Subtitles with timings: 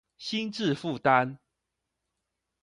[0.17, 1.37] 心智負擔